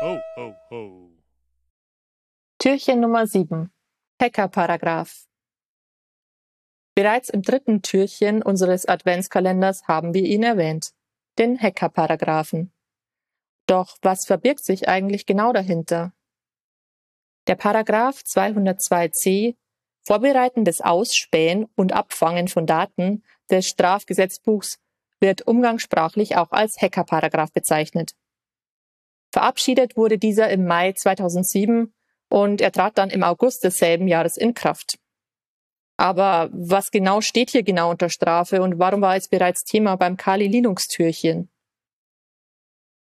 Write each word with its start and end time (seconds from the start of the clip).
Ho, 0.00 0.20
ho, 0.36 0.54
ho. 0.70 1.10
Türchen 2.60 3.00
Nummer 3.00 3.26
7. 3.26 3.72
Hacker-Paragraph. 4.22 5.26
Bereits 6.94 7.30
im 7.30 7.42
dritten 7.42 7.82
Türchen 7.82 8.40
unseres 8.40 8.86
Adventskalenders 8.86 9.88
haben 9.88 10.14
wir 10.14 10.22
ihn 10.22 10.44
erwähnt, 10.44 10.92
den 11.36 11.60
Hacker-Paragraphen. 11.60 12.72
Doch 13.66 13.96
was 14.00 14.24
verbirgt 14.24 14.64
sich 14.64 14.88
eigentlich 14.88 15.26
genau 15.26 15.52
dahinter? 15.52 16.12
Der 17.48 17.56
Paragraph 17.56 18.20
202c 18.20 19.56
Vorbereitendes 20.06 20.80
Ausspähen 20.80 21.66
und 21.74 21.92
Abfangen 21.92 22.46
von 22.46 22.66
Daten 22.66 23.24
des 23.50 23.66
Strafgesetzbuchs 23.66 24.78
wird 25.18 25.48
umgangssprachlich 25.48 26.36
auch 26.36 26.52
als 26.52 26.80
Hackerparagraph 26.80 27.52
bezeichnet. 27.52 28.12
Verabschiedet 29.38 29.96
wurde 29.96 30.18
dieser 30.18 30.50
im 30.50 30.66
Mai 30.66 30.94
2007 30.94 31.94
und 32.28 32.60
er 32.60 32.72
trat 32.72 32.98
dann 32.98 33.08
im 33.08 33.22
August 33.22 33.62
desselben 33.62 34.08
Jahres 34.08 34.36
in 34.36 34.52
Kraft. 34.52 34.98
Aber 35.96 36.50
was 36.52 36.90
genau 36.90 37.20
steht 37.20 37.50
hier 37.50 37.62
genau 37.62 37.90
unter 37.90 38.08
Strafe 38.08 38.60
und 38.62 38.80
warum 38.80 39.00
war 39.00 39.14
es 39.14 39.28
bereits 39.28 39.62
Thema 39.62 39.94
beim 39.94 40.16
Kali 40.16 40.48
Linux 40.48 40.88
Türchen? 40.88 41.52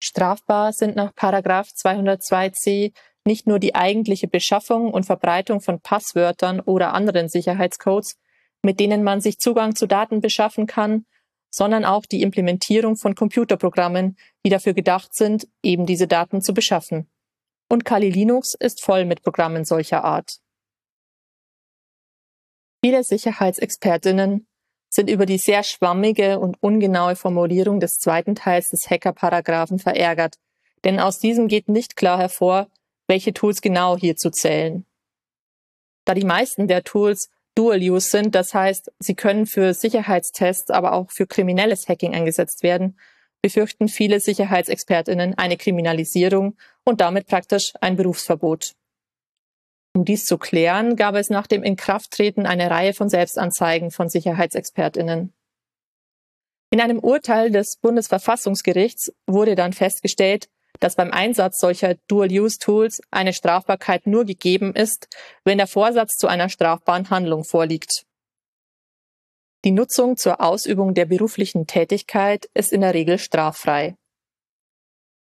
Strafbar 0.03 0.73
sind 0.73 0.97
nach 0.97 1.15
Paragraph 1.15 1.69
202c 1.69 2.91
nicht 3.23 3.47
nur 3.47 3.59
die 3.59 3.73
eigentliche 3.73 4.27
Beschaffung 4.27 4.91
und 4.91 5.05
Verbreitung 5.05 5.61
von 5.61 5.79
Passwörtern 5.79 6.59
oder 6.59 6.93
anderen 6.93 7.29
Sicherheitscodes, 7.29 8.17
mit 8.61 8.81
denen 8.81 9.03
man 9.03 9.21
sich 9.21 9.39
Zugang 9.39 9.73
zu 9.73 9.87
Daten 9.87 10.19
beschaffen 10.19 10.67
kann, 10.67 11.05
sondern 11.55 11.85
auch 11.85 12.05
die 12.05 12.21
Implementierung 12.21 12.97
von 12.97 13.15
Computerprogrammen, 13.15 14.17
die 14.45 14.49
dafür 14.49 14.73
gedacht 14.73 15.15
sind, 15.15 15.47
eben 15.63 15.85
diese 15.85 16.05
Daten 16.05 16.41
zu 16.41 16.53
beschaffen. 16.53 17.09
Und 17.69 17.85
Kali 17.85 18.09
Linux 18.09 18.55
ist 18.59 18.83
voll 18.83 19.05
mit 19.05 19.23
Programmen 19.23 19.63
solcher 19.63 20.03
Art. 20.03 20.39
Viele 22.83 23.05
Sicherheitsexpertinnen 23.05 24.47
sind 24.89 25.09
über 25.09 25.25
die 25.25 25.37
sehr 25.37 25.63
schwammige 25.63 26.39
und 26.39 26.61
ungenaue 26.61 27.15
Formulierung 27.15 27.79
des 27.79 27.99
zweiten 27.99 28.35
Teils 28.35 28.71
des 28.71 28.89
Hacker-Paragraphen 28.89 29.79
verärgert, 29.79 30.35
denn 30.83 30.99
aus 30.99 31.19
diesem 31.19 31.47
geht 31.47 31.69
nicht 31.69 31.95
klar 31.95 32.19
hervor, 32.19 32.67
welche 33.07 33.31
Tools 33.31 33.61
genau 33.61 33.95
hierzu 33.97 34.29
zählen. 34.29 34.85
Da 36.03 36.15
die 36.15 36.25
meisten 36.25 36.67
der 36.67 36.83
Tools 36.83 37.29
Dual-Use 37.55 38.09
sind. 38.09 38.35
Das 38.35 38.53
heißt, 38.53 38.91
sie 38.99 39.15
können 39.15 39.45
für 39.45 39.73
Sicherheitstests, 39.73 40.69
aber 40.69 40.93
auch 40.93 41.09
für 41.11 41.25
kriminelles 41.25 41.87
Hacking 41.87 42.13
eingesetzt 42.13 42.63
werden, 42.63 42.99
befürchten 43.41 43.87
viele 43.87 44.19
Sicherheitsexpertinnen 44.19 45.37
eine 45.37 45.57
Kriminalisierung 45.57 46.57
und 46.83 47.01
damit 47.01 47.27
praktisch 47.27 47.73
ein 47.81 47.95
Berufsverbot. 47.95 48.73
Um 49.95 50.03
dies 50.03 50.25
zu 50.25 50.37
klären, 50.37 50.97
gab 50.97 51.15
es 51.15 51.29
nach 51.29 51.47
dem 51.47 51.63
Inkrafttreten 51.63 52.45
eine 52.45 52.69
Reihe 52.69 52.93
von 52.93 53.07
Selbstanzeigen 53.07 53.91
von 53.91 54.09
Sicherheitsexpertinnen. 54.09 55.33
In 56.71 56.81
einem 56.81 56.99
Urteil 56.99 57.51
des 57.51 57.77
Bundesverfassungsgerichts 57.77 59.13
wurde 59.27 59.55
dann 59.55 59.71
festgestellt, 59.71 60.49
dass 60.79 60.95
beim 60.95 61.11
Einsatz 61.11 61.59
solcher 61.59 61.95
Dual-Use-Tools 62.07 63.01
eine 63.11 63.33
Strafbarkeit 63.33 64.07
nur 64.07 64.25
gegeben 64.25 64.73
ist, 64.73 65.07
wenn 65.43 65.57
der 65.57 65.67
Vorsatz 65.67 66.17
zu 66.17 66.27
einer 66.27 66.49
strafbaren 66.49 67.09
Handlung 67.09 67.43
vorliegt. 67.43 68.05
Die 69.63 69.71
Nutzung 69.71 70.15
zur 70.15 70.41
Ausübung 70.41 70.93
der 70.93 71.05
beruflichen 71.05 71.65
Tätigkeit 71.65 72.49
ist 72.53 72.71
in 72.71 72.81
der 72.81 72.93
Regel 72.93 73.17
straffrei. 73.17 73.95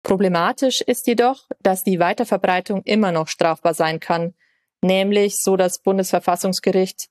Problematisch 0.03 0.81
ist 0.81 1.07
jedoch, 1.07 1.47
dass 1.61 1.83
die 1.83 1.99
Weiterverbreitung 1.99 2.81
immer 2.83 3.13
noch 3.13 3.29
strafbar 3.29 3.73
sein 3.73 4.01
kann, 4.01 4.33
nämlich 4.81 5.37
so 5.39 5.55
das 5.55 5.79
Bundesverfassungsgericht, 5.81 7.07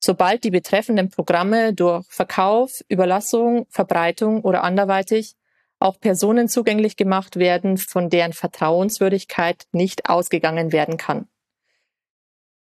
sobald 0.00 0.44
die 0.44 0.50
betreffenden 0.50 1.08
Programme 1.08 1.72
durch 1.72 2.04
Verkauf, 2.10 2.70
Überlassung, 2.88 3.66
Verbreitung 3.70 4.42
oder 4.42 4.62
anderweitig 4.62 5.34
auch 5.78 6.00
Personen 6.00 6.48
zugänglich 6.48 6.96
gemacht 6.96 7.36
werden, 7.36 7.76
von 7.76 8.08
deren 8.10 8.32
Vertrauenswürdigkeit 8.32 9.66
nicht 9.72 10.08
ausgegangen 10.08 10.72
werden 10.72 10.96
kann. 10.96 11.28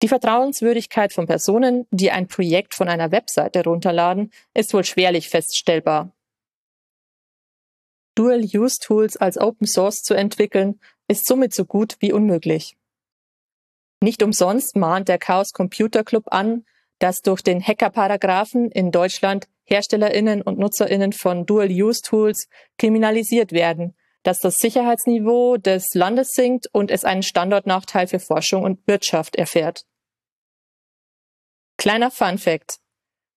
Die 0.02 0.08
Vertrauenswürdigkeit 0.08 1.12
von 1.12 1.26
Personen, 1.26 1.86
die 1.92 2.12
ein 2.12 2.28
Projekt 2.28 2.74
von 2.74 2.88
einer 2.88 3.12
Webseite 3.12 3.64
runterladen, 3.64 4.32
ist 4.54 4.74
wohl 4.74 4.86
schwerlich 4.86 5.30
feststellbar. 5.30 6.14
Dual-Use-Tools 8.16 9.18
als 9.18 9.38
Open 9.38 9.68
Source 9.68 10.02
zu 10.02 10.14
entwickeln, 10.14 10.80
ist 11.08 11.26
somit 11.26 11.54
so 11.54 11.66
gut 11.66 11.98
wie 12.00 12.14
unmöglich. 12.14 12.78
Nicht 14.02 14.24
umsonst 14.24 14.76
mahnt 14.78 15.10
der 15.10 15.18
Chaos 15.18 15.52
Computer 15.52 16.04
Club 16.04 16.26
an, 16.28 16.66
dass 17.00 17.22
durch 17.22 17.42
den 17.42 17.62
Hacker-Paragraphen 17.62 18.70
in 18.72 18.92
Deutschland 18.92 19.48
HerstellerInnen 19.66 20.42
und 20.42 20.60
NutzerInnen 20.60 21.14
von 21.14 21.46
Dual-Use-Tools 21.46 22.48
kriminalisiert 22.78 23.52
werden, 23.52 23.96
dass 24.24 24.40
das 24.40 24.56
Sicherheitsniveau 24.56 25.58
des 25.58 25.94
Landes 25.94 26.30
sinkt 26.32 26.68
und 26.74 26.92
es 26.92 27.06
einen 27.06 27.24
Standortnachteil 27.24 28.08
für 28.08 28.20
Forschung 28.20 28.64
und 28.64 28.86
Wirtschaft 28.88 29.36
erfährt. 29.36 29.86
Kleiner 31.78 32.12
Fun 32.12 32.38
Fact. 32.38 32.80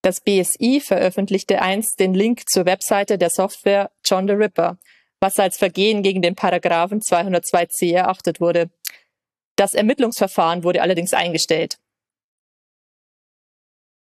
Das 0.03 0.21
BSI 0.21 0.81
veröffentlichte 0.81 1.63
einst 1.63 2.01
den 2.01 2.13
Link 2.13 2.49
zur 2.51 2.67
Webseite 2.67 3.19
der 3.19 3.31
Software 3.31 3.93
John 4.05 4.27
the 4.27 4.35
Ripper, 4.35 4.79
was 5.21 5.39
als 5.39 5.57
Vergehen 5.57 6.03
gegen 6.03 6.23
den 6.23 6.35
Paragraphen 6.35 7.01
202c 7.01 7.95
erachtet 7.95 8.41
wurde. 8.41 8.71
Das 9.55 9.75
Ermittlungsverfahren 9.75 10.65
wurde 10.65 10.83
allerdings 10.83 11.15
eingestellt. 11.15 11.79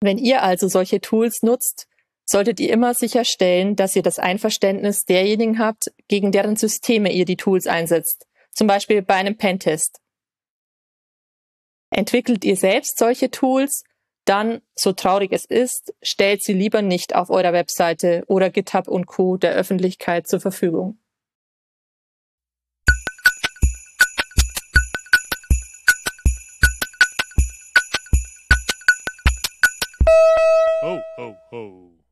Wenn 0.04 0.18
ihr 0.18 0.42
also 0.42 0.68
solche 0.68 1.00
Tools 1.00 1.42
nutzt, 1.42 1.86
solltet 2.26 2.60
ihr 2.60 2.70
immer 2.70 2.92
sicherstellen, 2.92 3.74
dass 3.74 3.96
ihr 3.96 4.02
das 4.02 4.18
Einverständnis 4.18 5.06
derjenigen 5.06 5.58
habt, 5.58 5.94
gegen 6.08 6.30
deren 6.30 6.56
Systeme 6.56 7.10
ihr 7.10 7.24
die 7.24 7.38
Tools 7.38 7.66
einsetzt, 7.66 8.26
zum 8.52 8.66
Beispiel 8.66 9.00
bei 9.00 9.14
einem 9.14 9.38
Pentest. 9.38 10.02
Entwickelt 11.88 12.44
ihr 12.44 12.56
selbst 12.58 12.98
solche 12.98 13.30
Tools, 13.30 13.82
dann, 14.26 14.60
so 14.74 14.92
traurig 14.92 15.32
es 15.32 15.46
ist, 15.46 15.94
stellt 16.02 16.42
sie 16.42 16.52
lieber 16.52 16.82
nicht 16.82 17.14
auf 17.14 17.30
eurer 17.30 17.54
Webseite 17.54 18.24
oder 18.26 18.50
GitHub 18.50 18.88
und 18.88 19.06
Co. 19.06 19.38
der 19.38 19.54
Öffentlichkeit 19.54 20.28
zur 20.28 20.40
Verfügung. 20.40 20.98
ho, 31.18 31.26
ho. 31.50 32.03